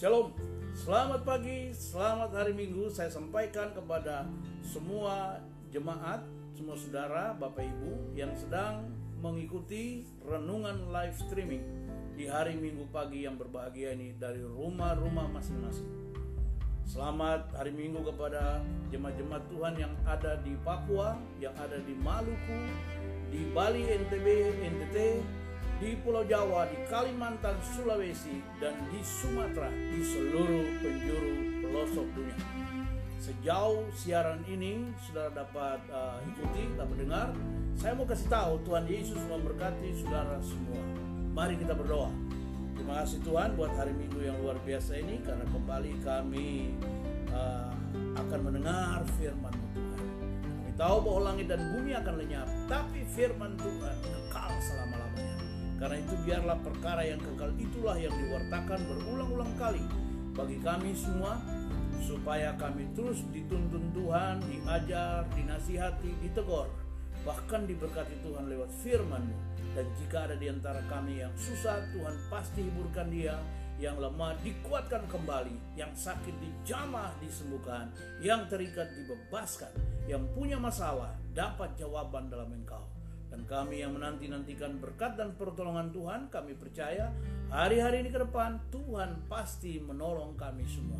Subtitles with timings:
[0.00, 0.32] Shalom,
[0.72, 2.88] selamat pagi, selamat hari Minggu.
[2.88, 4.24] Saya sampaikan kepada
[4.64, 5.36] semua
[5.68, 6.24] jemaat,
[6.56, 8.88] semua saudara, Bapak Ibu yang sedang
[9.20, 11.60] mengikuti renungan live streaming
[12.16, 16.16] di hari Minggu pagi yang berbahagia ini dari rumah-rumah masing-masing.
[16.88, 22.62] Selamat hari Minggu kepada jemaat-jemaat Tuhan yang ada di Papua, yang ada di Maluku,
[23.28, 24.26] di Bali, NTB,
[24.64, 24.96] NTT,
[25.80, 31.34] di Pulau Jawa, di Kalimantan, Sulawesi, dan di Sumatera, di seluruh penjuru
[31.64, 32.36] pelosok dunia.
[33.16, 37.28] Sejauh siaran ini saudara dapat uh, ikuti, dapat dengar,
[37.80, 40.84] saya mau kasih tahu Tuhan Yesus memberkati saudara semua.
[41.32, 42.12] Mari kita berdoa.
[42.76, 46.76] Terima kasih Tuhan buat hari Minggu yang luar biasa ini karena kembali kami
[47.32, 47.72] uh,
[48.20, 50.00] akan mendengar firman Tuhan.
[50.44, 55.29] Kami tahu bahwa langit dan bumi akan lenyap, tapi firman Tuhan kekal selama-lamanya.
[55.80, 59.80] Karena itu biarlah perkara yang kekal itulah yang diwartakan berulang-ulang kali
[60.36, 61.40] bagi kami semua
[62.04, 66.68] supaya kami terus dituntun Tuhan, diajar, dinasihati, ditegur,
[67.24, 72.66] bahkan diberkati Tuhan lewat firman-Mu dan jika ada di antara kami yang susah, Tuhan pasti
[72.66, 73.38] hiburkan dia.
[73.80, 77.88] Yang lemah dikuatkan kembali, yang sakit dijamah disembuhkan,
[78.20, 79.72] yang terikat dibebaskan,
[80.04, 82.84] yang punya masalah dapat jawaban dalam engkau.
[83.30, 87.14] Dan kami yang menanti-nantikan berkat dan pertolongan Tuhan, kami percaya
[87.46, 90.98] hari-hari ini ke depan Tuhan pasti menolong kami semua.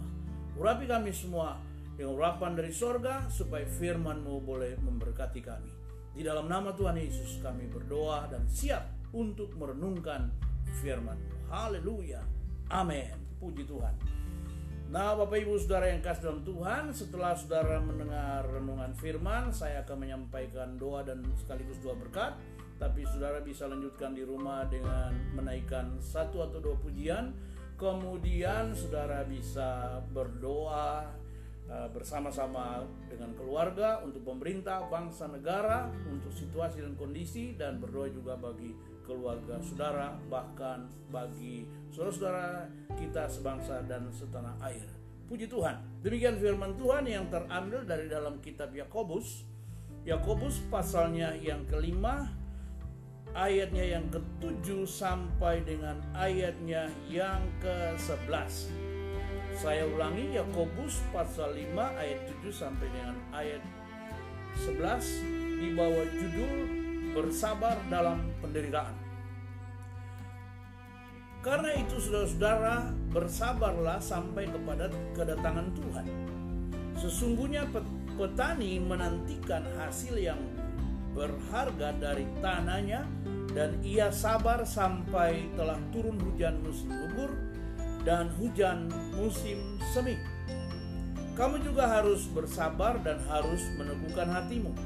[0.55, 1.59] Urapi kami semua
[1.99, 5.73] dengan urapan dari sorga supaya firman-Mu boleh memberkati kami.
[6.15, 10.31] Di dalam nama Tuhan Yesus kami berdoa dan siap untuk merenungkan
[10.79, 11.19] firman.
[11.51, 12.23] Haleluya.
[12.71, 13.11] Amin.
[13.43, 14.20] Puji Tuhan.
[14.91, 20.03] Nah Bapak Ibu Saudara yang kasih dalam Tuhan Setelah Saudara mendengar renungan firman Saya akan
[20.03, 22.35] menyampaikan doa dan sekaligus doa berkat.
[22.75, 27.31] Tapi Saudara bisa lanjutkan di rumah dengan menaikkan satu atau dua pujian.
[27.79, 31.07] Kemudian Saudara bisa berdoa
[31.71, 38.35] Eh, bersama-sama dengan keluarga untuk pemerintah, bangsa, negara, untuk situasi dan kondisi dan berdoa juga
[38.35, 38.75] bagi
[39.07, 44.87] keluarga saudara bahkan bagi saudara-saudara kita sebangsa dan setanah air.
[45.31, 45.79] Puji Tuhan.
[46.03, 49.47] Demikian firman Tuhan yang terambil dari dalam kitab Yakobus.
[50.03, 52.27] Yakobus pasalnya yang kelima
[53.35, 58.75] ayatnya yang ketujuh sampai dengan ayatnya yang ke-11.
[59.55, 63.63] Saya ulangi Yakobus pasal 5 ayat 7 sampai dengan ayat
[64.59, 66.55] 11 di bawah judul
[67.15, 69.00] bersabar dalam penderitaan.
[71.41, 76.07] Karena itu saudara-saudara bersabarlah sampai kepada kedatangan Tuhan.
[77.01, 77.65] Sesungguhnya
[78.21, 80.41] petani menantikan hasil yang
[81.17, 83.09] berharga dari tanahnya
[83.57, 87.33] dan ia sabar sampai telah turun hujan musim gugur
[88.05, 90.21] dan hujan musim semi.
[91.41, 94.77] Kamu juga harus bersabar dan harus meneguhkan hatimu.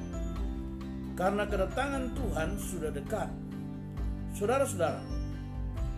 [1.19, 3.27] Karena kedatangan Tuhan sudah dekat.
[4.39, 5.03] Saudara-saudara,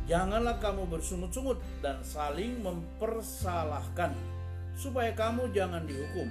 [0.06, 4.15] janganlah kamu bersungut-sungut dan saling mempersalahkan,
[4.78, 6.31] supaya kamu jangan dihukum.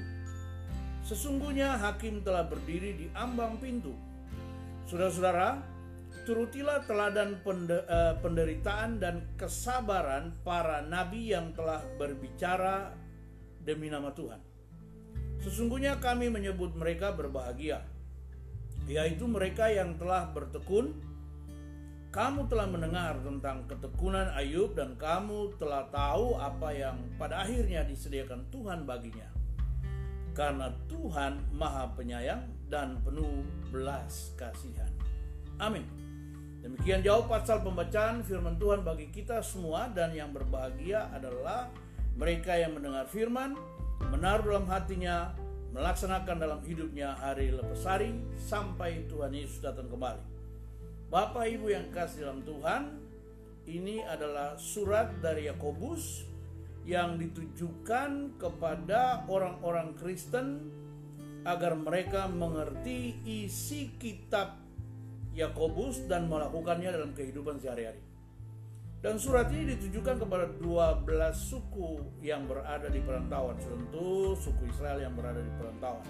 [1.05, 3.93] Sesungguhnya hakim telah berdiri di ambang pintu.
[4.89, 5.61] Saudara-saudara,
[6.25, 12.89] turutilah teladan eh, penderitaan dan kesabaran para nabi yang telah berbicara
[13.61, 14.41] demi nama Tuhan.
[15.45, 17.85] Sesungguhnya kami menyebut mereka berbahagia,
[18.89, 21.04] yaitu mereka yang telah bertekun.
[22.15, 28.47] Kamu telah mendengar tentang ketekunan Ayub dan kamu telah tahu apa yang pada akhirnya disediakan
[28.55, 29.27] Tuhan baginya.
[30.31, 34.87] Karena Tuhan Maha Penyayang dan penuh belas kasihan.
[35.59, 35.83] Amin.
[36.63, 41.67] Demikian jauh pasal pembacaan firman Tuhan bagi kita semua dan yang berbahagia adalah
[42.15, 43.59] mereka yang mendengar firman,
[44.07, 45.35] menaruh dalam hatinya,
[45.75, 50.34] melaksanakan dalam hidupnya hari lepas hari sampai Tuhan Yesus datang kembali.
[51.15, 52.91] Bapak Ibu yang kasih dalam Tuhan,
[53.71, 56.27] ini adalah surat dari Yakobus
[56.83, 60.67] yang ditujukan kepada orang-orang Kristen
[61.47, 64.59] agar mereka mengerti isi kitab
[65.31, 68.03] Yakobus dan melakukannya dalam kehidupan sehari-hari.
[68.99, 75.15] Dan surat ini ditujukan kepada 12 suku yang berada di perantauan, tentu suku Israel yang
[75.15, 76.03] berada di perantauan.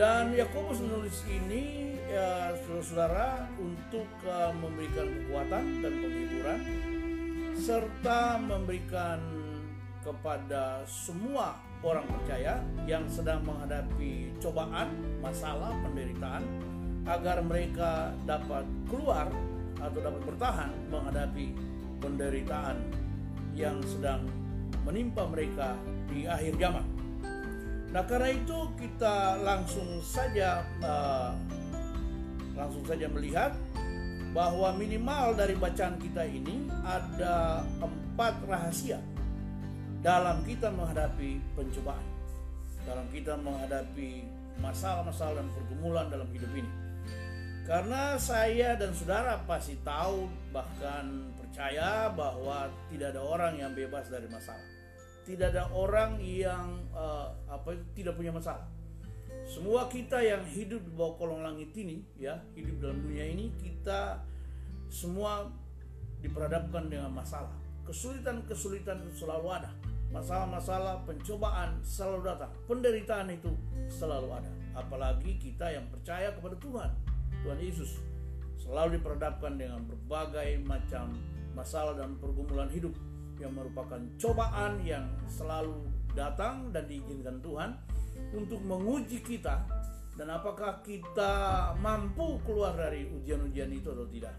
[0.00, 6.60] Dan Yakobus menulis ini ya saudara-saudara untuk uh, memberikan kekuatan dan penghiburan
[7.56, 9.20] serta memberikan
[10.04, 14.92] kepada semua orang percaya yang sedang menghadapi cobaan,
[15.24, 16.44] masalah, penderitaan
[17.08, 19.32] agar mereka dapat keluar
[19.80, 21.56] atau dapat bertahan menghadapi
[22.02, 22.76] penderitaan
[23.56, 24.26] yang sedang
[24.84, 25.78] menimpa mereka
[26.10, 26.86] di akhir zaman.
[27.92, 31.36] Nah, karena itu kita langsung saja uh,
[32.56, 33.56] langsung saja melihat
[34.32, 38.96] bahwa minimal dari bacaan kita ini ada empat rahasia
[40.00, 42.04] dalam kita menghadapi pencobaan,
[42.88, 44.24] dalam kita menghadapi
[44.58, 46.70] masalah-masalah dan pergumulan dalam hidup ini.
[47.62, 54.26] Karena saya dan saudara pasti tahu bahkan percaya bahwa tidak ada orang yang bebas dari
[54.26, 54.66] masalah.
[55.22, 58.66] Tidak ada orang yang uh, apa tidak punya masalah.
[59.42, 64.22] Semua kita yang hidup di bawah kolong langit ini ya, hidup dalam dunia ini kita
[64.88, 65.50] semua
[66.22, 67.52] diperhadapkan dengan masalah.
[67.82, 69.70] Kesulitan-kesulitan selalu ada.
[70.12, 72.52] Masalah-masalah pencobaan selalu datang.
[72.68, 73.50] Penderitaan itu
[73.88, 74.50] selalu ada.
[74.76, 76.90] Apalagi kita yang percaya kepada Tuhan
[77.42, 77.98] Tuhan Yesus
[78.62, 81.10] selalu diperhadapkan dengan berbagai macam
[81.58, 82.94] masalah dan pergumulan hidup
[83.42, 85.82] yang merupakan cobaan yang selalu
[86.14, 87.74] datang dan diizinkan Tuhan
[88.32, 89.64] untuk menguji kita
[90.16, 91.32] dan apakah kita
[91.80, 94.36] mampu keluar dari ujian-ujian itu atau tidak.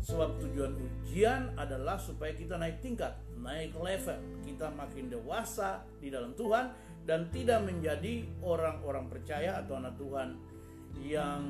[0.00, 4.16] Sebab tujuan ujian adalah supaya kita naik tingkat, naik level,
[4.46, 6.72] kita makin dewasa di dalam Tuhan
[7.04, 10.28] dan tidak menjadi orang-orang percaya atau anak Tuhan
[11.04, 11.42] yang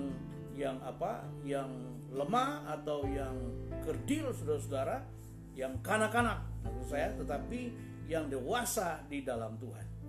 [0.58, 1.70] yang apa yang
[2.10, 3.38] lemah atau yang
[3.86, 5.06] kerdil saudara-saudara
[5.54, 7.72] yang kanak-kanak maksud saya tetapi
[8.10, 9.99] yang dewasa di dalam Tuhan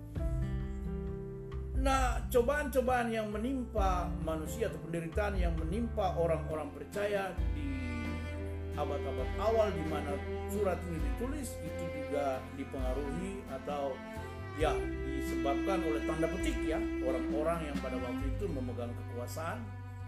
[1.82, 7.82] nah cobaan-cobaan yang menimpa manusia atau penderitaan yang menimpa orang-orang percaya di
[8.78, 10.14] abad-abad awal di mana
[10.46, 13.98] surat ini ditulis itu juga dipengaruhi atau
[14.56, 14.70] ya
[15.10, 19.58] disebabkan oleh tanda petik ya orang-orang yang pada waktu itu memegang kekuasaan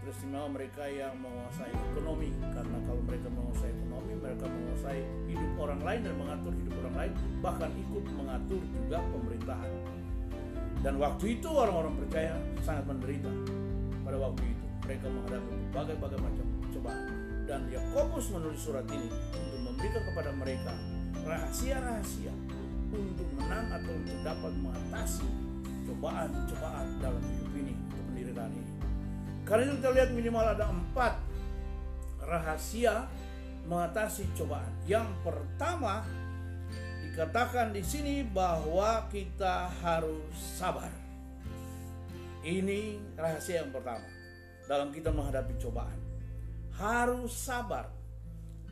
[0.05, 2.29] teristimewa mereka yang menguasai ekonomi.
[2.53, 7.11] Karena kalau mereka menguasai ekonomi mereka menguasai hidup orang lain dan mengatur hidup orang lain
[7.41, 9.71] bahkan ikut mengatur juga pemerintahan
[10.85, 13.33] dan waktu itu orang-orang percaya sangat menderita
[14.05, 14.65] pada waktu itu.
[14.85, 17.05] Mereka menghadapi berbagai-bagai macam cobaan.
[17.49, 20.73] Dan Yakobus menulis surat ini untuk memberikan kepada mereka
[21.25, 22.33] rahasia-rahasia
[22.93, 25.25] untuk menang atau untuk dapat mengatasi
[25.89, 28.71] cobaan-cobaan dalam hidup ini untuk penderitaan ini.
[29.41, 31.13] Karena itu kita lihat minimal ada empat
[32.29, 33.09] rahasia
[33.65, 34.69] mengatasi cobaan.
[34.85, 36.05] Yang pertama
[37.15, 40.91] dikatakan di sini bahwa kita harus sabar.
[42.43, 44.03] Ini rahasia yang pertama
[44.67, 45.95] dalam kita menghadapi cobaan.
[46.75, 47.87] Harus sabar.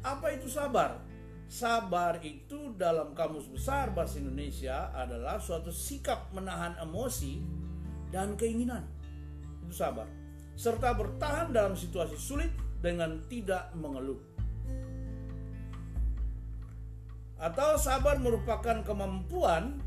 [0.04, 1.00] Apa itu sabar?
[1.48, 7.40] Sabar itu dalam kamus besar bahasa Indonesia adalah suatu sikap menahan emosi
[8.12, 8.84] dan keinginan.
[9.64, 10.12] Itu sabar
[10.60, 12.52] serta bertahan dalam situasi sulit
[12.84, 14.33] dengan tidak mengeluh.
[17.44, 19.84] Atau sabar merupakan kemampuan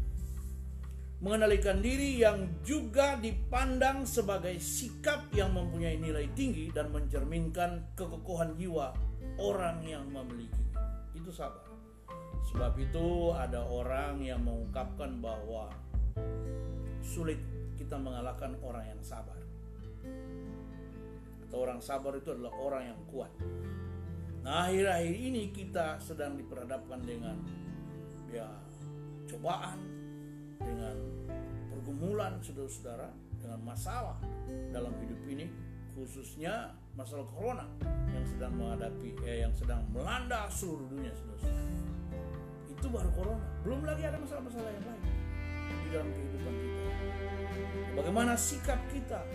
[1.25, 8.93] mengendalikan diri yang juga dipandang sebagai sikap yang mempunyai nilai tinggi dan mencerminkan kekokohan jiwa
[9.41, 10.61] orang yang memiliki.
[11.17, 11.65] Itu sabar.
[12.53, 15.73] Sebab itu ada orang yang mengungkapkan bahwa
[17.01, 17.41] sulit
[17.81, 19.41] kita mengalahkan orang yang sabar
[21.47, 23.33] atau orang sabar itu adalah orang yang kuat.
[24.47, 27.35] Nah akhir-akhir ini kita sedang diperhadapkan dengan
[28.31, 28.47] ya
[29.27, 29.75] cobaan,
[30.63, 30.95] dengan
[31.75, 33.11] pergumulan saudara-saudara,
[33.43, 34.15] dengan masalah
[34.71, 35.51] dalam hidup ini,
[35.99, 37.67] khususnya masalah corona
[38.15, 41.67] yang sedang menghadapi, eh, yang sedang melanda seluruh dunia saudara-saudara.
[42.71, 45.03] Itu baru corona, belum lagi ada masalah-masalah yang lain
[45.67, 46.83] di dalam kehidupan kita.
[47.99, 49.27] Bagaimana sikap kita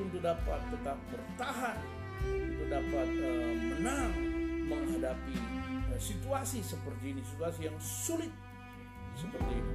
[0.00, 1.76] untuk dapat tetap bertahan,
[2.24, 4.29] untuk dapat uh, menang
[4.70, 5.36] menghadapi
[5.90, 8.30] uh, situasi seperti ini, situasi yang sulit
[9.18, 9.74] seperti ini.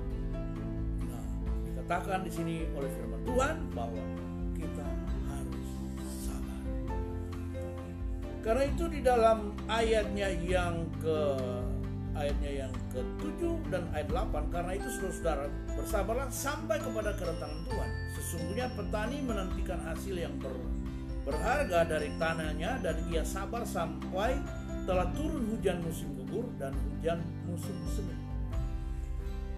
[1.11, 1.25] Nah,
[1.67, 4.03] dikatakan di sini oleh firman Tuhan bahwa
[4.55, 4.87] kita
[5.27, 5.69] harus
[6.23, 6.59] sabar.
[8.39, 11.19] Karena itu di dalam ayatnya yang ke
[12.15, 18.67] ayatnya yang ke-7 dan ayat 8 karena itu saudara-saudara bersabarlah sampai kepada kedatangan Tuhan sesungguhnya
[18.71, 20.55] petani menantikan hasil yang ber,
[21.27, 24.39] berharga dari tanahnya dan ia sabar sampai
[24.85, 27.17] telah turun hujan musim gugur dan hujan
[27.49, 28.13] musim semi.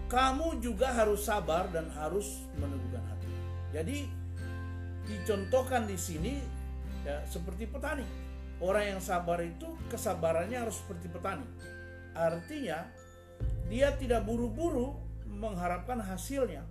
[0.08, 3.32] Kamu juga harus sabar dan harus meneguhkan hati.
[3.76, 3.98] Jadi
[5.04, 6.40] dicontohkan di sini
[7.04, 8.08] ya seperti petani.
[8.58, 11.46] Orang yang sabar itu kesabarannya harus seperti petani.
[12.16, 12.88] Artinya,
[13.70, 16.66] dia tidak buru-buru mengharapkan hasilnya,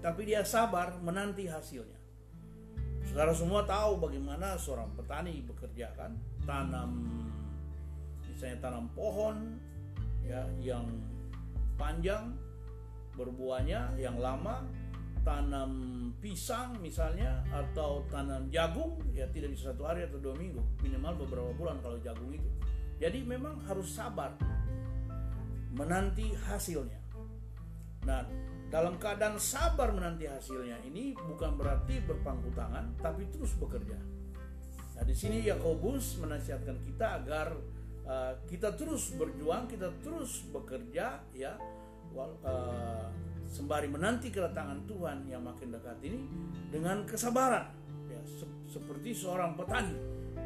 [0.00, 2.00] tapi dia sabar menanti hasilnya.
[3.04, 6.16] Saudara semua tahu bagaimana seorang petani bekerja kan,
[6.48, 7.20] tanam
[8.42, 9.54] misalnya tanam pohon
[10.26, 10.82] ya yang
[11.78, 12.34] panjang
[13.14, 14.66] berbuahnya yang lama
[15.22, 15.70] tanam
[16.18, 21.54] pisang misalnya atau tanam jagung ya tidak bisa satu hari atau dua minggu minimal beberapa
[21.54, 22.50] bulan kalau jagung itu.
[22.98, 24.34] Jadi memang harus sabar
[25.78, 26.98] menanti hasilnya.
[28.02, 28.26] Nah
[28.74, 34.02] dalam keadaan sabar menanti hasilnya ini bukan berarti berpangku tangan tapi terus bekerja.
[34.98, 37.54] Nah di sini Yakobus menasihatkan kita agar
[38.06, 41.54] uh, kita terus berjuang kita terus bekerja ya.
[42.12, 43.08] Uh,
[43.48, 46.24] sembari menanti kedatangan Tuhan yang makin dekat ini
[46.72, 47.68] dengan kesabaran.
[48.08, 49.96] Ya se seperti seorang petani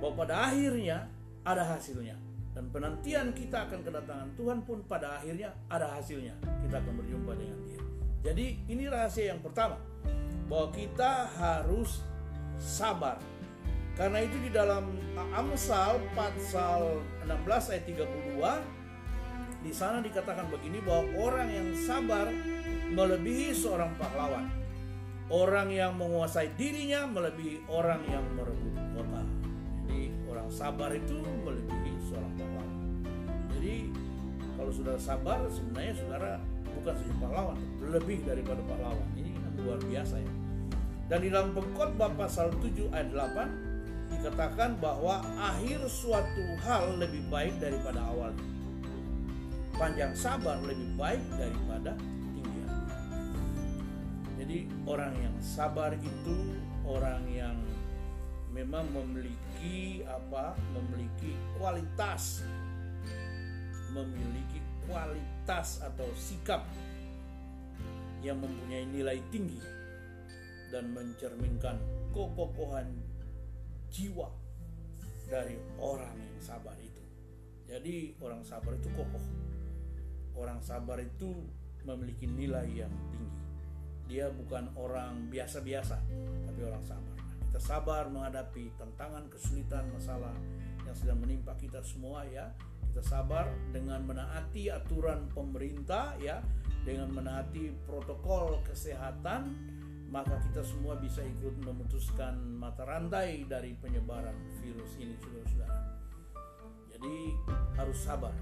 [0.03, 1.07] bahwa pada akhirnya
[1.47, 2.19] ada hasilnya.
[2.57, 6.35] Dan penantian kita akan kedatangan Tuhan pun pada akhirnya ada hasilnya.
[6.41, 7.83] Kita akan berjumpa dengan dia.
[8.33, 9.77] Jadi ini rahasia yang pertama.
[10.49, 12.01] Bahwa kita harus
[12.57, 13.21] sabar
[13.97, 14.93] karena itu di dalam
[15.33, 18.77] Amsal pasal 16 ayat 32
[19.65, 22.29] di sana dikatakan begini bahwa orang yang sabar
[22.93, 24.47] melebihi seorang pahlawan.
[25.27, 29.27] Orang yang menguasai dirinya melebihi orang yang merebut kota.
[29.83, 32.71] Jadi orang sabar itu melebihi seorang pahlawan.
[33.59, 33.77] Jadi
[34.55, 36.33] kalau sudah sabar sebenarnya saudara
[36.79, 37.59] bukan saja pahlawan,
[37.91, 39.09] lebih daripada pahlawan.
[39.19, 40.33] Ini kan luar biasa ya.
[41.11, 43.66] Dan di dalam pengkhotbah pasal 7 ayat 8
[44.13, 48.47] dikatakan bahwa akhir suatu hal lebih baik daripada awalnya.
[49.77, 51.93] Panjang sabar lebih baik daripada
[54.47, 56.55] jadi orang yang sabar itu
[56.87, 57.59] orang yang
[58.55, 60.55] memang memiliki apa?
[60.71, 62.47] Memiliki kualitas
[63.91, 66.63] memiliki kualitas atau sikap
[68.21, 69.59] yang mempunyai nilai tinggi
[70.69, 71.81] dan mencerminkan
[72.13, 72.87] kekokohan
[73.91, 74.29] jiwa
[75.27, 77.03] dari orang yang sabar itu.
[77.67, 79.25] Jadi orang sabar itu kokoh.
[80.37, 81.33] Orang sabar itu
[81.87, 83.47] memiliki nilai yang tinggi
[84.07, 85.99] dia bukan orang biasa-biasa
[86.47, 90.35] tapi orang sabar nah, kita sabar menghadapi tantangan kesulitan masalah
[90.87, 92.55] yang sedang menimpa kita semua ya
[92.95, 96.41] kita sabar dengan menaati aturan pemerintah ya
[96.87, 99.51] dengan menaati protokol kesehatan
[100.11, 105.81] maka kita semua bisa ikut memutuskan mata rantai dari penyebaran virus ini saudara-saudara.
[106.95, 107.17] Jadi
[107.77, 108.35] harus sabar.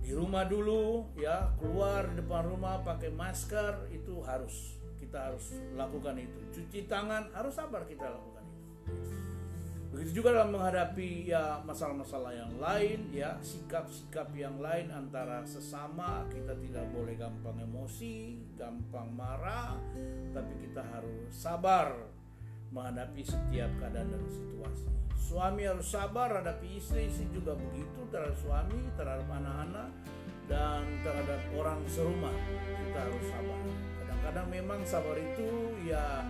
[0.00, 4.76] Di rumah dulu ya keluar depan rumah pakai masker itu harus.
[5.00, 6.40] Kita harus lakukan itu.
[6.52, 8.40] Cuci tangan harus sabar kita lakukan
[8.90, 9.29] itu
[9.90, 16.54] begitu juga dalam menghadapi ya masalah-masalah yang lain ya sikap-sikap yang lain antara sesama kita
[16.62, 19.74] tidak boleh gampang emosi gampang marah
[20.30, 21.90] tapi kita harus sabar
[22.70, 28.82] menghadapi setiap keadaan dan situasi Suami harus sabar hadapi istri, istri juga begitu terhadap suami,
[28.98, 29.86] terhadap anak-anak,
[30.50, 32.34] dan terhadap orang serumah.
[32.82, 33.60] Kita harus sabar.
[34.02, 36.26] Kadang-kadang memang sabar itu ya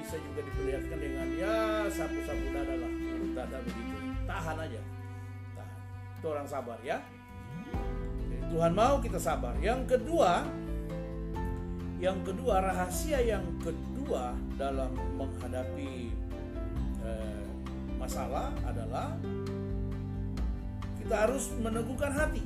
[0.00, 2.92] bisa juga diperlihatkan dengan ya sapu-sapu dada lah,
[3.36, 3.96] dada begitu.
[4.24, 4.80] Tahan aja.
[5.54, 5.78] Tahan.
[6.16, 6.98] Itu orang sabar ya.
[8.50, 9.54] Tuhan mau kita sabar.
[9.60, 10.42] Yang kedua,
[12.00, 14.90] yang kedua rahasia yang kedua dalam
[15.20, 16.10] menghadapi
[17.04, 17.44] eh,
[18.00, 19.14] masalah adalah
[21.04, 22.42] kita harus meneguhkan hati.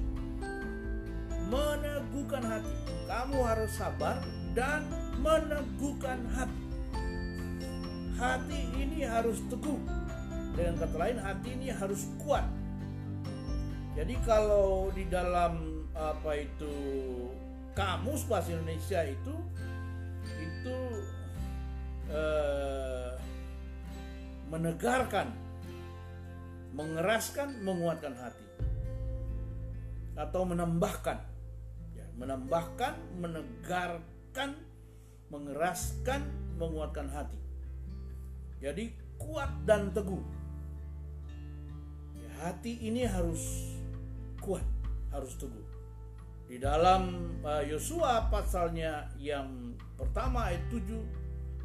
[1.48, 2.74] Meneguhkan hati.
[3.06, 4.18] Kamu harus sabar
[4.58, 4.84] dan
[5.22, 6.63] meneguhkan hati.
[8.14, 9.80] Hati ini harus teguh.
[10.54, 12.46] Dengan kata lain, hati ini harus kuat.
[13.94, 16.74] Jadi kalau di dalam apa itu
[17.78, 19.34] kamus bahasa Indonesia itu
[20.42, 20.78] itu
[22.10, 23.14] eh,
[24.50, 25.44] menegarkan
[26.74, 28.46] mengeraskan, menguatkan hati.
[30.18, 31.18] Atau menambahkan.
[31.94, 34.50] Ya, menambahkan, menegarkan,
[35.30, 36.20] mengeraskan,
[36.58, 37.38] menguatkan hati.
[38.64, 40.24] Jadi kuat dan teguh.
[42.16, 43.76] Ya, hati ini harus
[44.40, 44.64] kuat,
[45.12, 45.68] harus teguh.
[46.48, 50.80] Di dalam uh, Yosua uh, pasalnya yang pertama ayat 7,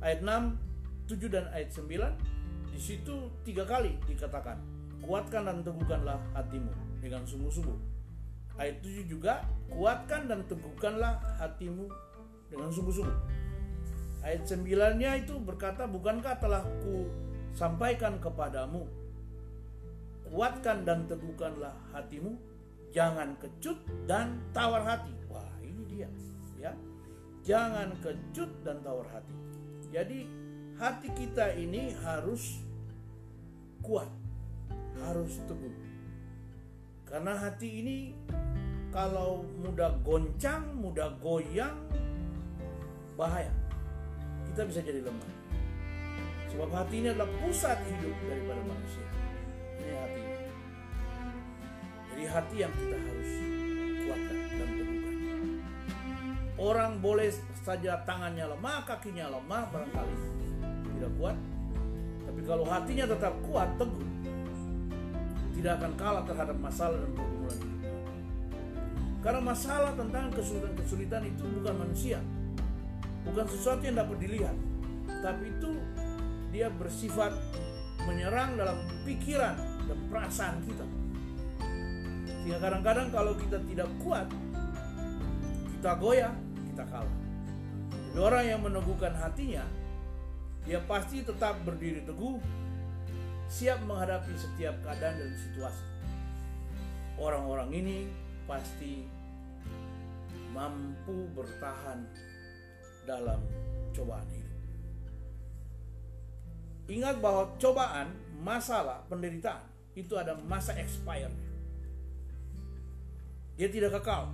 [0.04, 4.56] ayat 6, 7 dan ayat 9 di situ tiga kali dikatakan
[5.04, 7.80] kuatkan dan teguhkanlah hatimu dengan sungguh-sungguh.
[8.60, 11.88] Ayat 7 juga, kuatkan dan teguhkanlah hatimu
[12.52, 13.49] dengan sungguh-sungguh.
[14.20, 17.08] Ayat 9-nya itu berkata, bukankah telah ku
[17.56, 18.84] sampaikan kepadamu,
[20.28, 22.36] kuatkan dan teguhkanlah hatimu,
[22.92, 25.16] jangan kecut dan tawar hati.
[25.32, 26.10] Wah, ini dia,
[26.60, 26.76] ya.
[27.48, 29.36] Jangan kecut dan tawar hati.
[29.90, 30.28] Jadi,
[30.76, 32.62] hati kita ini harus
[33.80, 34.12] kuat
[35.04, 35.76] harus teguh.
[37.08, 37.98] Karena hati ini
[38.94, 41.78] kalau mudah goncang, mudah goyang,
[43.18, 43.50] bahaya.
[44.60, 45.32] Kita bisa jadi lemah.
[46.52, 49.08] Sebab hati ini adalah pusat hidup daripada manusia.
[49.80, 50.24] Ini hati.
[52.12, 53.32] Jadi hati yang kita harus
[54.04, 55.16] kuatkan dan teguhkan.
[56.60, 57.32] Orang boleh
[57.64, 60.16] saja tangannya lemah, kakinya lemah, barangkali
[60.92, 61.38] tidak kuat.
[62.28, 64.08] Tapi kalau hatinya tetap kuat, teguh,
[65.56, 67.96] tidak akan kalah terhadap masalah dan pergumulan hidup.
[69.24, 72.20] Karena masalah tentang kesulitan-kesulitan itu bukan manusia,
[73.30, 74.58] bukan sesuatu yang dapat dilihat,
[75.22, 75.72] tapi itu
[76.50, 77.30] dia bersifat
[78.10, 79.54] menyerang dalam pikiran
[79.86, 80.86] dan perasaan kita.
[82.26, 84.26] Sehingga kadang-kadang kalau kita tidak kuat,
[85.78, 86.34] kita goyah,
[86.74, 87.18] kita kalah.
[88.10, 89.62] Jadi orang yang meneguhkan hatinya,
[90.66, 92.42] dia pasti tetap berdiri teguh,
[93.46, 95.86] siap menghadapi setiap keadaan dan situasi.
[97.22, 97.98] Orang-orang ini
[98.50, 99.06] pasti
[100.50, 102.10] mampu bertahan
[103.10, 103.42] dalam
[103.90, 104.58] cobaan hidup.
[106.94, 108.14] Ingat bahwa cobaan,
[108.46, 109.66] masalah, penderitaan
[109.98, 111.34] itu ada masa expire.
[113.58, 114.30] Dia tidak kekal.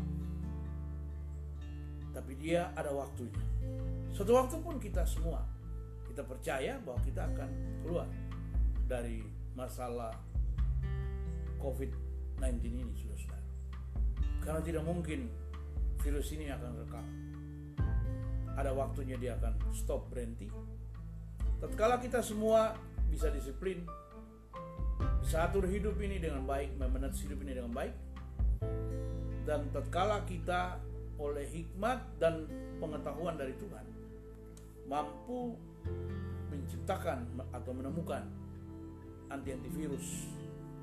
[2.12, 3.44] Tapi dia ada waktunya.
[4.12, 5.44] Suatu waktu pun kita semua
[6.08, 7.50] kita percaya bahwa kita akan
[7.84, 8.08] keluar
[8.88, 9.20] dari
[9.52, 10.16] masalah
[11.60, 13.42] COVID-19 ini sudah.
[14.40, 15.28] Karena tidak mungkin
[16.00, 17.06] virus ini akan kekal.
[18.56, 20.48] Ada waktunya dia akan stop berhenti.
[21.60, 22.76] Tatkala kita semua
[23.12, 23.84] bisa disiplin,
[25.20, 27.94] bisa atur hidup ini dengan baik, memanage hidup ini dengan baik,
[29.46, 30.80] dan tatkala kita
[31.16, 32.44] oleh hikmat dan
[32.82, 33.86] pengetahuan dari Tuhan
[34.86, 35.56] mampu
[36.52, 37.24] menciptakan
[37.56, 38.28] atau menemukan
[39.32, 40.28] anti antivirus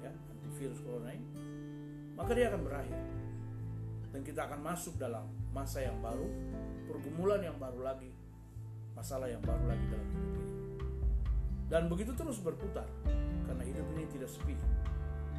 [0.01, 1.29] ya antivirus corona ini
[2.17, 3.01] maka dia akan berakhir
[4.13, 6.27] dan kita akan masuk dalam masa yang baru
[6.89, 8.11] pergumulan yang baru lagi
[8.97, 10.53] masalah yang baru lagi dalam hidup ini
[11.69, 12.89] dan begitu terus berputar
[13.47, 14.57] karena hidup ini tidak sepi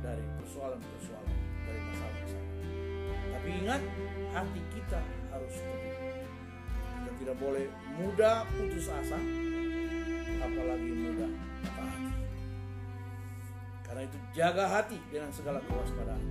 [0.04, 2.52] dari persoalan-persoalan, dari masalah-masalah.
[3.34, 3.82] Tapi ingat,
[4.36, 5.00] hati kita
[5.32, 5.96] harus teguh.
[6.94, 9.20] Kita tidak boleh mudah putus asa,
[10.44, 11.32] apalagi mudah
[11.64, 12.12] patah hati.
[13.88, 16.24] Karena itu jaga hati dengan segala kewaspadaan.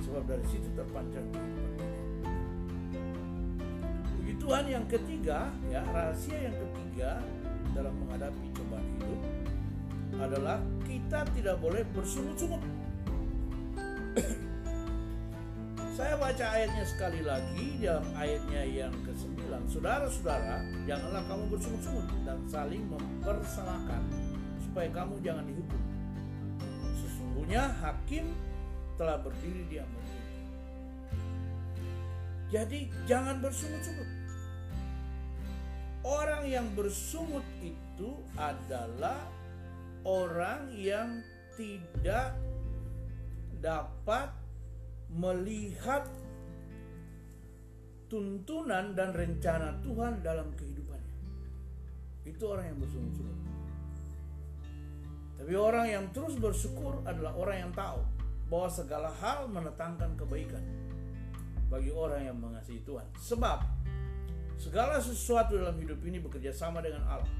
[0.00, 1.24] Sebab dari situ terpancar
[4.46, 7.18] Tuhan yang ketiga, ya rahasia yang ketiga
[7.74, 9.20] dalam menghadapi cobaan hidup
[10.22, 12.62] adalah kita tidak boleh bersungut-sungut.
[15.98, 19.50] Saya baca ayatnya sekali lagi dalam ayatnya yang ke-9.
[19.66, 23.98] Saudara-saudara, janganlah kamu bersungut-sungut dan saling mempersalahkan
[24.62, 25.82] supaya kamu jangan dihukum.
[27.02, 28.30] Sesungguhnya hakim
[28.94, 30.04] telah berdiri di amat
[32.54, 34.15] Jadi jangan bersungut-sungut.
[36.06, 39.26] Orang yang bersungut itu adalah
[40.06, 41.18] orang yang
[41.58, 42.38] tidak
[43.58, 44.30] dapat
[45.10, 46.06] melihat
[48.06, 51.14] tuntunan dan rencana Tuhan dalam kehidupannya.
[52.22, 53.38] Itu orang yang bersungut-sungut.
[55.42, 57.98] Tapi orang yang terus bersyukur adalah orang yang tahu
[58.46, 60.62] bahwa segala hal menetangkan kebaikan
[61.66, 63.04] bagi orang yang mengasihi Tuhan.
[63.18, 63.58] Sebab
[64.56, 67.32] Segala sesuatu dalam hidup ini bekerja sama dengan Allah.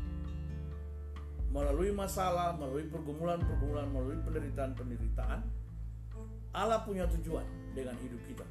[1.48, 5.40] Melalui masalah, melalui pergumulan-pergumulan, melalui penderitaan-penderitaan,
[6.52, 8.44] Allah punya tujuan dengan hidup kita.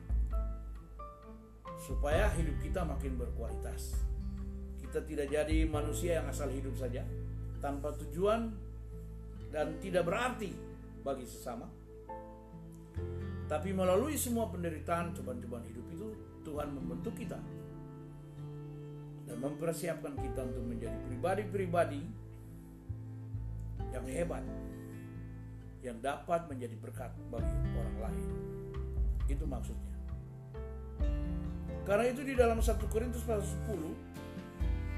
[1.77, 3.93] Supaya hidup kita makin berkualitas.
[4.81, 7.05] Kita tidak jadi manusia yang asal hidup saja,
[7.61, 8.49] tanpa tujuan
[9.53, 10.49] dan tidak berarti
[11.05, 11.69] bagi sesama.
[13.45, 16.07] Tapi melalui semua penderitaan, cobaan-cobaan hidup itu,
[16.41, 17.37] Tuhan membentuk kita
[19.25, 22.01] dan mempersiapkan kita untuk menjadi pribadi-pribadi
[23.93, 24.43] yang hebat
[25.85, 28.29] yang dapat menjadi berkat bagi orang lain.
[29.29, 29.93] Itu maksudnya.
[31.85, 34.15] Karena itu di dalam 1 Korintus pasal 10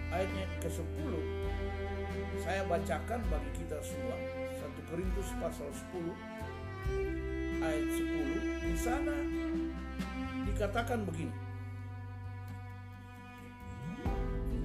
[0.07, 1.13] ayatnya ke-10
[2.39, 9.15] saya bacakan bagi kita semua 1 Korintus pasal 10 ayat 10 di sana
[10.47, 11.46] dikatakan begini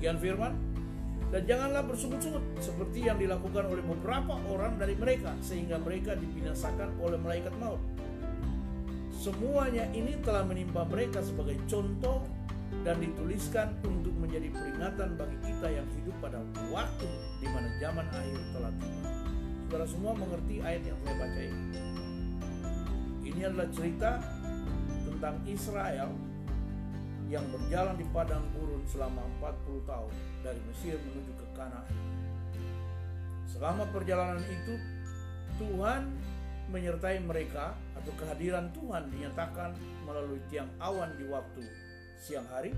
[0.02, 0.58] Demikian firman.
[1.30, 7.14] Dan janganlah bersungut-sungut seperti yang dilakukan oleh beberapa orang dari mereka sehingga mereka dibinasakan oleh
[7.22, 7.78] malaikat maut.
[9.14, 12.26] Semuanya ini telah menimpa mereka sebagai contoh
[12.82, 16.42] dan dituliskan untuk menjadi peringatan bagi kita yang hidup pada
[16.74, 17.06] waktu
[17.38, 19.10] di mana zaman akhir telah tiba.
[19.70, 21.62] Saudara semua mengerti ayat yang saya baca ini?
[23.22, 24.10] Ini adalah cerita
[25.06, 26.10] tentang Israel
[27.30, 28.42] yang berjalan di padang
[28.88, 31.88] selama 40 tahun dari Mesir menuju ke Kanaan.
[33.46, 34.74] Selama perjalanan itu
[35.60, 36.08] Tuhan
[36.72, 39.76] menyertai mereka atau kehadiran Tuhan dinyatakan
[40.08, 41.62] melalui tiang awan di waktu
[42.16, 42.72] siang hari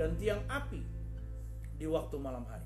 [0.00, 0.80] dan tiang api
[1.76, 2.64] di waktu malam hari.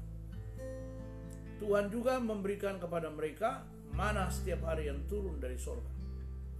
[1.60, 5.90] Tuhan juga memberikan kepada mereka mana setiap hari yang turun dari sorga.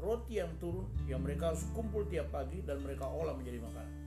[0.01, 4.00] Roti yang turun yang mereka harus kumpul tiap pagi dan mereka olah menjadi makanan.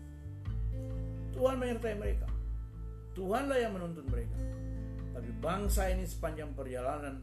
[1.33, 2.27] Tuhan menyertai mereka.
[3.17, 4.37] Tuhanlah yang menuntun mereka.
[5.13, 7.21] Tapi bangsa ini sepanjang perjalanan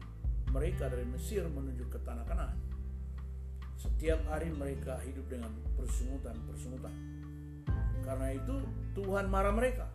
[0.51, 2.59] mereka dari Mesir menuju ke tanah Kanaan.
[3.79, 6.93] Setiap hari mereka hidup dengan persungutan-persungutan.
[8.03, 8.55] Karena itu
[8.93, 9.87] Tuhan marah mereka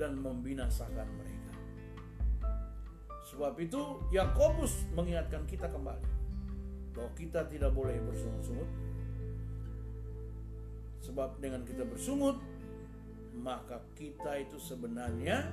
[0.00, 1.52] dan membinasakan mereka.
[3.32, 3.80] Sebab itu
[4.12, 6.06] Yakobus mengingatkan kita kembali
[6.94, 8.70] bahwa kita tidak boleh bersungut-sungut.
[11.02, 12.40] Sebab dengan kita bersungut
[13.38, 15.50] maka kita itu sebenarnya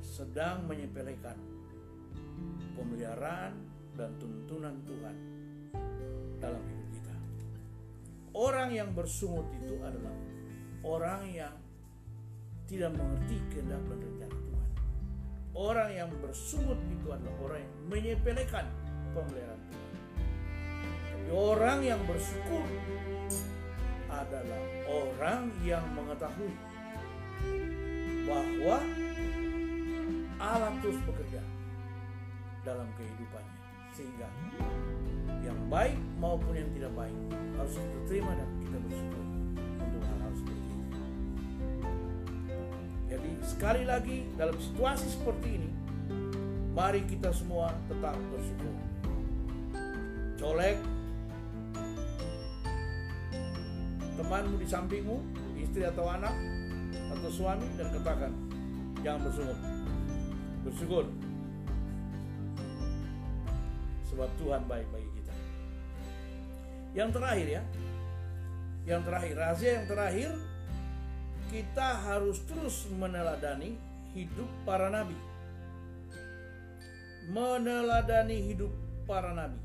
[0.00, 1.36] sedang menyepelekan
[2.72, 3.52] pemeliharaan
[3.94, 5.16] dan tuntunan Tuhan
[6.40, 7.16] dalam hidup kita.
[8.32, 10.16] Orang yang bersungut itu adalah
[10.80, 11.54] orang yang
[12.64, 14.70] tidak mengerti kehendak dan rencana Tuhan.
[15.50, 18.66] Orang yang bersungut itu adalah orang yang menyepelekan
[19.12, 19.88] pemeliharaan Tuhan.
[21.10, 22.64] Tapi orang yang bersyukur
[24.10, 26.69] adalah orang yang mengetahui
[28.28, 28.78] bahwa
[30.40, 31.42] Allah terus bekerja
[32.64, 33.54] dalam kehidupannya
[33.92, 34.28] sehingga
[35.44, 37.16] yang baik maupun yang tidak baik
[37.58, 39.24] harus kita terima dan kita bersyukur
[39.80, 40.86] untuk hal-hal seperti ini.
[43.10, 45.70] Jadi sekali lagi dalam situasi seperti ini
[46.72, 48.74] mari kita semua tetap bersyukur.
[50.40, 50.78] Colek
[54.16, 55.16] temanmu di sampingmu,
[55.60, 56.32] istri atau anak
[57.10, 58.32] atau suami dan katakan
[59.02, 59.58] jangan bersyukur.
[60.66, 61.04] Bersyukur.
[64.10, 65.34] Sebab Tuhan baik bagi kita.
[66.94, 67.62] Yang terakhir ya.
[68.88, 70.30] Yang terakhir, rahasia yang terakhir
[71.50, 73.76] kita harus terus meneladani
[74.14, 75.18] hidup para nabi.
[77.30, 78.72] Meneladani hidup
[79.06, 79.60] para nabi.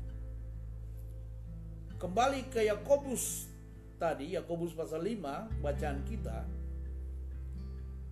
[1.96, 3.48] Kembali ke Yakobus
[3.96, 6.44] tadi, Yakobus pasal 5, bacaan kita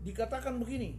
[0.04, 0.94] dikatakan begini.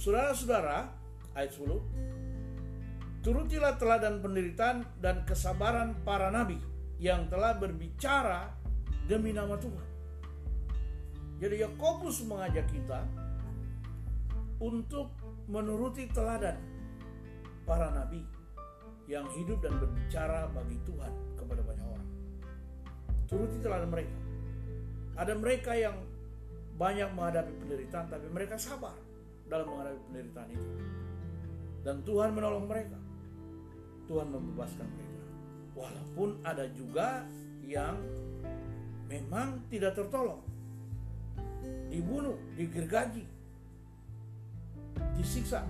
[0.00, 0.88] Saudara-saudara,
[1.36, 6.56] ayat 10, turutilah teladan penderitaan dan kesabaran para nabi
[6.96, 8.48] yang telah berbicara
[9.04, 9.88] demi nama Tuhan.
[11.36, 13.04] Jadi Yakobus mengajak kita
[14.60, 15.12] untuk
[15.48, 16.56] menuruti teladan
[17.64, 18.24] para nabi
[19.08, 21.29] yang hidup dan berbicara bagi Tuhan.
[23.30, 24.16] Turuti teladan mereka.
[25.14, 25.94] Ada mereka yang
[26.74, 28.96] banyak menghadapi penderitaan tapi mereka sabar
[29.46, 30.70] dalam menghadapi penderitaan itu.
[31.86, 32.98] Dan Tuhan menolong mereka.
[34.10, 35.22] Tuhan membebaskan mereka.
[35.78, 37.22] Walaupun ada juga
[37.62, 37.94] yang
[39.06, 40.42] memang tidak tertolong.
[41.86, 43.22] Dibunuh, digergaji,
[45.14, 45.62] disiksa.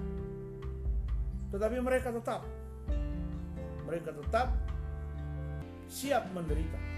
[1.53, 2.41] Tetapi mereka tetap
[3.85, 4.55] mereka tetap
[5.91, 6.90] siap menderita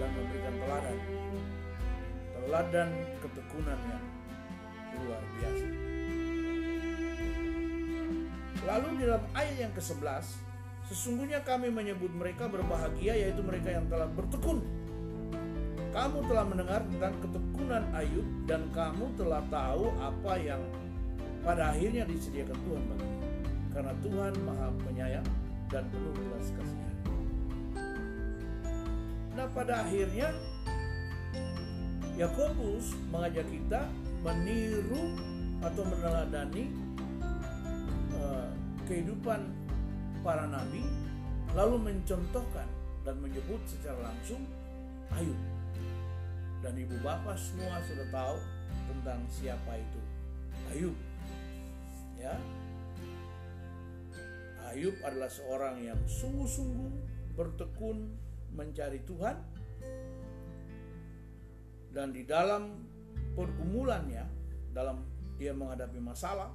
[0.00, 0.96] dan memberikan teladan.
[2.40, 2.88] Teladan
[3.20, 4.04] ketekunan yang
[5.04, 5.66] luar biasa.
[8.60, 10.24] Lalu di dalam ayat yang ke-11
[10.90, 14.64] sesungguhnya kami menyebut mereka berbahagia yaitu mereka yang telah bertekun.
[15.90, 20.62] Kamu telah mendengar tentang ketekunan Ayub dan kamu telah tahu apa yang
[21.42, 23.20] pada akhirnya disediakan Tuhan baginya
[23.70, 25.26] karena Tuhan maha penyayang
[25.70, 26.89] dan penuh belas kasihan.
[29.34, 30.34] Nah pada akhirnya
[32.18, 33.88] Yakobus mengajak kita
[34.20, 35.16] meniru
[35.64, 36.68] atau meneladani
[38.12, 38.48] uh,
[38.84, 39.48] kehidupan
[40.20, 40.84] para nabi
[41.56, 42.68] lalu mencontohkan
[43.04, 44.44] dan menyebut secara langsung
[45.10, 45.40] Ayub.
[46.60, 48.36] Dan ibu bapak semua sudah tahu
[48.92, 50.00] tentang siapa itu
[50.76, 50.96] Ayub.
[52.20, 52.36] Ya.
[54.70, 56.92] Ayub adalah seorang yang sungguh-sungguh
[57.34, 58.12] bertekun
[58.54, 59.36] mencari Tuhan
[61.90, 62.86] dan di dalam
[63.34, 64.24] pergumulannya
[64.70, 65.02] dalam
[65.40, 66.52] dia menghadapi masalah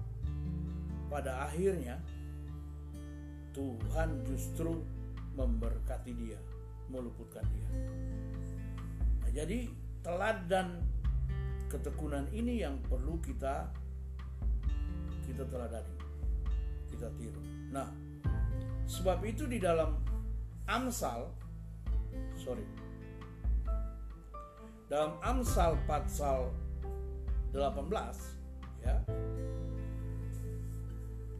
[1.11, 1.99] pada akhirnya
[3.55, 4.83] Tuhan justru
[5.35, 6.39] memberkati dia
[6.91, 7.67] meluputkan dia
[9.23, 9.67] nah, jadi
[10.05, 10.79] teladan
[11.67, 13.67] ketekunan ini yang perlu kita
[15.25, 16.05] kita teladani
[16.95, 17.41] kita tiru.
[17.75, 17.91] Nah,
[18.87, 19.99] sebab itu di dalam
[20.65, 21.27] Amsal
[22.39, 22.65] sorry.
[24.85, 26.53] Dalam Amsal pasal
[27.55, 29.01] 18 ya.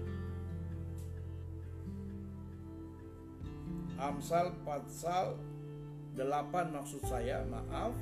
[3.96, 5.40] Amsal pasal
[6.12, 7.96] 8 maksud saya, maaf.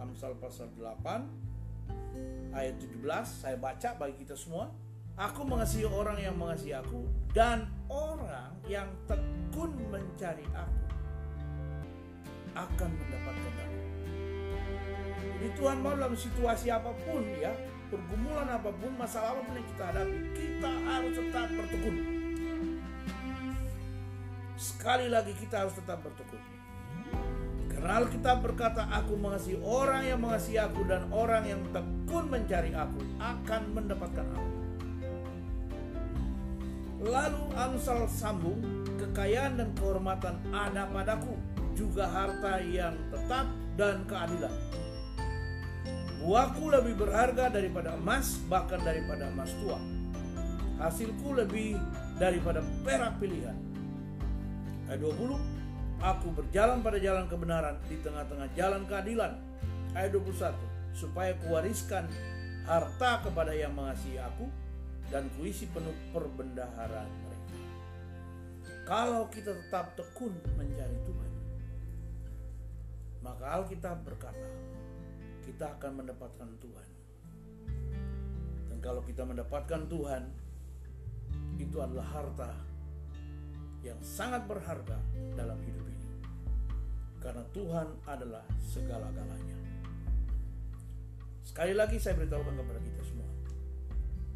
[0.00, 1.28] Amsal pasal 8
[2.56, 4.72] ayat 17 saya baca bagi kita semua.
[5.20, 7.04] Aku mengasihi orang yang mengasihi aku
[7.36, 10.80] dan orang yang tekun mencari aku
[12.56, 13.80] akan mendapatkan aku.
[15.20, 17.52] Jadi Tuhan mau dalam situasi apa pun ya,
[17.92, 21.96] pergumulan apa pun, masalah apa pun yang kita hadapi, kita harus tetap bertekun.
[24.56, 26.42] Sekali lagi kita harus tetap bertekun.
[27.68, 33.04] Karena kita berkata, aku mengasihi orang yang mengasihi aku dan orang yang tekun mencari aku
[33.20, 34.49] akan mendapatkan aku.
[37.00, 38.60] Lalu Amsal sambung,
[39.00, 41.32] kekayaan dan kehormatan ada padaku,
[41.72, 43.48] juga harta yang tetap
[43.80, 44.52] dan keadilan.
[46.20, 49.80] Buahku lebih berharga daripada emas, bahkan daripada emas tua.
[50.76, 51.80] Hasilku lebih
[52.20, 53.56] daripada perak pilihan.
[54.84, 55.40] Ayat 20,
[56.04, 59.40] aku berjalan pada jalan kebenaran di tengah-tengah jalan keadilan.
[59.96, 60.52] Ayat 21,
[60.92, 62.04] supaya kuwariskan
[62.68, 64.52] harta kepada yang mengasihi aku
[65.10, 67.56] dan kuisi penuh perbendaharaan mereka.
[68.86, 71.32] Kalau kita tetap tekun mencari Tuhan,
[73.20, 74.48] maka Alkitab berkata,
[75.44, 76.88] kita akan mendapatkan Tuhan.
[78.70, 80.22] Dan kalau kita mendapatkan Tuhan,
[81.58, 82.50] itu adalah harta
[83.84, 84.96] yang sangat berharga
[85.36, 86.08] dalam hidup ini.
[87.20, 89.58] Karena Tuhan adalah segala-galanya.
[91.44, 93.19] Sekali lagi saya beritahukan kepada kita semua.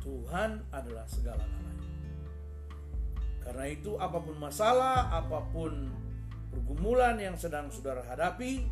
[0.04, 1.88] Tuhan adalah segala-galanya.
[3.40, 5.88] Karena itu apa pun masalah, apa pun
[6.52, 8.64] pergumulan yang sedang saudara hadapi,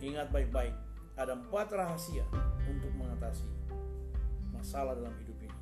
[0.00, 0.72] ingat baik-baik
[1.20, 2.24] ada empat rahasia
[2.64, 3.44] untuk mengatasi
[4.56, 5.58] masalah dalam hidup ini.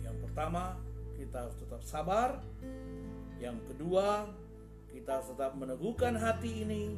[0.00, 0.80] Yang pertama,
[1.20, 2.40] kita harus tetap sabar.
[3.36, 4.28] Yang kedua,
[4.92, 6.96] kita harus tetap meneguhkan hati ini.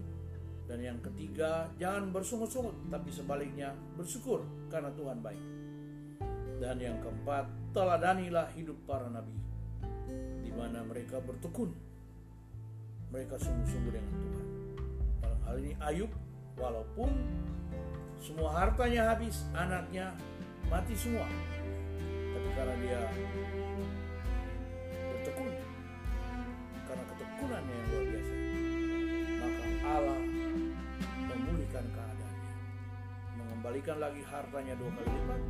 [0.71, 5.52] Dan yang ketiga, jangan bersungut-sungut, tapi sebaliknya bersyukur karena Tuhan baik.
[6.62, 9.35] Dan yang keempat, teladanilah hidup para nabi,
[10.46, 11.75] di mana mereka bertekun.
[13.11, 14.46] Mereka sungguh-sungguh dengan Tuhan.
[15.27, 16.14] Dalam hal ini Ayub
[16.55, 17.11] walaupun
[18.22, 20.14] semua hartanya habis, anaknya
[20.70, 21.27] mati semua.
[22.31, 23.01] Tapi karena dia
[25.18, 25.51] bertekun,
[26.87, 28.35] karena ketekunannya yang luar biasa,
[29.42, 30.20] maka Allah
[31.27, 32.51] memulihkan keadaannya,
[33.35, 35.42] mengembalikan lagi hartanya dua kali lipat,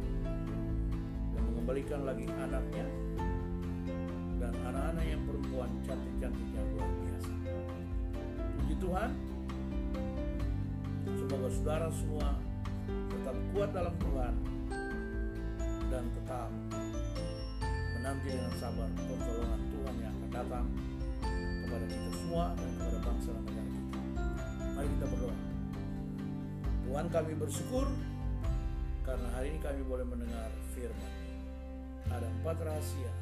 [1.62, 2.86] mengembalikan lagi anaknya
[4.42, 7.32] dan anak-anak yang perempuan cantik-cantiknya luar biasa.
[8.58, 9.10] Puji Tuhan,
[11.06, 12.34] Semoga saudara semua
[13.14, 14.34] tetap kuat dalam Tuhan
[15.86, 16.50] dan tetap
[17.94, 20.66] menanti dengan sabar pertolongan Tuhan yang akan datang
[21.62, 24.00] kepada kita semua dan kepada bangsa dan negara kita.
[24.66, 25.36] Mari kita berdoa.
[26.90, 27.86] Tuhan kami bersyukur
[29.06, 31.21] karena hari ini kami boleh mendengar firman.
[32.08, 33.12] Ada empat rahasia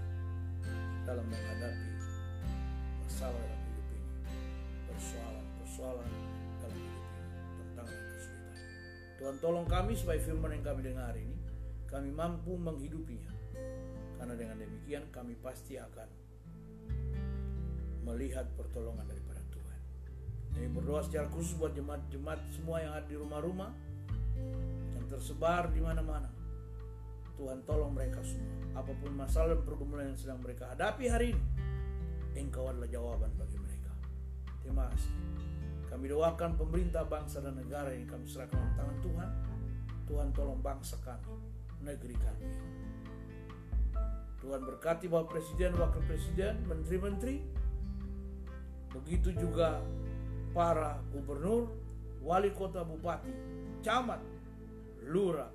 [1.05, 1.91] dalam menghadapi
[3.05, 4.09] masalah dalam hidup ini.
[4.89, 6.31] Persoalan-persoalan
[9.21, 11.37] Tuhan tolong kami supaya firman yang kami dengar ini
[11.85, 13.29] kami mampu menghidupinya.
[14.17, 16.09] Karena dengan demikian kami pasti akan
[18.09, 19.79] melihat pertolongan daripada Tuhan.
[20.57, 23.71] Kami berdoa secara khusus buat jemaat-jemaat semua yang ada di rumah-rumah
[24.97, 26.40] yang tersebar di mana-mana.
[27.41, 28.53] Tuhan tolong mereka semua.
[28.77, 31.45] Apa pun masalah dan pergumulan yang sedang mereka hadapi hari ini,
[32.37, 33.93] Engkau adalah jawaban bagi mereka.
[34.61, 35.15] Terima kasih.
[35.89, 39.31] Kami doakan pemerintah bangsa dan negara yang kami serahkan dalam tangan Tuhan.
[40.05, 41.33] Tuhan tolong bangsa kami,
[41.81, 42.47] negeri kami.
[44.45, 47.37] Tuhan berkati Bapak Presiden, Wakil Presiden, Menteri-Menteri.
[49.01, 49.81] Begitu juga
[50.53, 51.73] para gubernur,
[52.21, 53.33] wali kota, bupati,
[53.83, 54.21] camat,
[55.09, 55.51] lurah,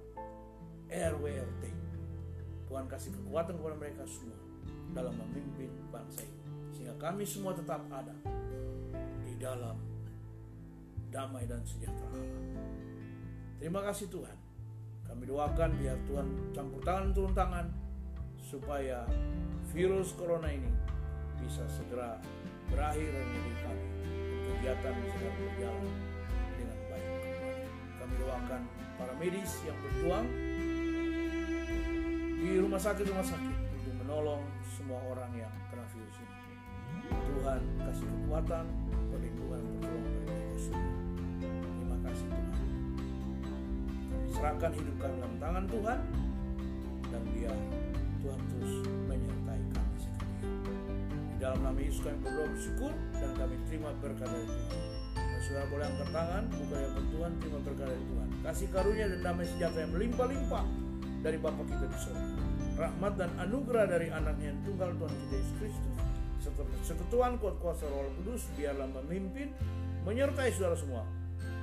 [0.91, 1.74] RW, RT.
[2.65, 4.37] Tuhan kasih kekuatan kepada mereka semua
[4.93, 6.41] dalam memimpin bangsa ini.
[6.73, 8.15] Sehingga kami semua tetap ada
[9.23, 9.77] di dalam
[11.13, 12.43] damai dan sejahtera Allah.
[13.61, 14.37] Terima kasih Tuhan.
[15.05, 17.67] Kami doakan biar Tuhan campur tangan turun tangan
[18.41, 19.05] supaya
[19.71, 20.69] virus corona ini
[21.39, 22.17] bisa segera
[22.67, 23.85] berakhir dan menjadi kami.
[24.45, 25.87] Kegiatan bisa berjalan
[26.57, 27.09] dengan baik.
[28.01, 28.61] Kami doakan
[28.97, 30.27] para medis yang berjuang
[32.45, 36.37] di rumah sakit-rumah sakit untuk menolong semua orang yang kena virus ini.
[37.09, 38.65] Tuhan kasih kekuatan,
[39.09, 40.93] perlindungan, pertolongan bagi mereka semua.
[41.41, 42.59] Terima kasih Tuhan.
[44.29, 45.99] Serahkan hidup kami dalam tangan Tuhan
[47.09, 47.57] dan biar
[48.21, 48.73] Tuhan terus
[49.09, 50.49] menyertai kami sekalian.
[51.09, 54.93] Di dalam nama Yesus kami berdoa bersyukur dan kami terima berkat dari Tuhan.
[55.73, 58.27] Boleh angkat tangan, buka yang Tuhan, terima berkat dari Tuhan.
[58.45, 60.65] Kasih karunia dan damai sejahtera yang melimpah-limpah
[61.25, 62.34] dari Bapa kita di surga.
[62.75, 65.95] Rahmat dan anugerah dari anaknya yang tunggal Tuhan kita Yesus Kristus.
[66.43, 69.55] Serta persekutuan kuat kuasa roh kudus biarlah memimpin,
[70.03, 71.07] menyertai saudara semua.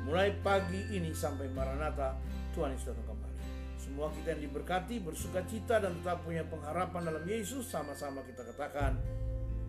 [0.09, 2.17] Mulai pagi ini sampai Maranatha,
[2.57, 3.37] Tuhan Yesus datang kembali.
[3.77, 8.97] Semua kita yang diberkati, bersuka cita dan tetap punya pengharapan dalam Yesus, sama-sama kita katakan,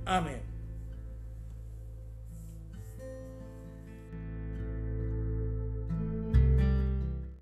[0.07, 0.52] Amin.